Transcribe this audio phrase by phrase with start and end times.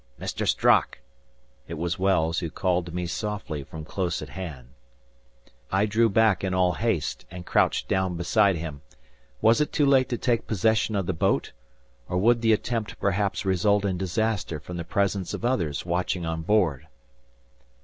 [0.19, 0.47] "Mr.
[0.47, 0.97] Strock!"
[1.67, 4.69] It was Wells, who called to me softly from close at hand.
[5.71, 8.81] I drew back in all haste and crouched down beside him.
[9.41, 11.51] Was it too late to take possession of the boat?
[12.09, 16.41] Or would the attempt perhaps result in disaster from the presence of others watching on
[16.41, 16.87] board?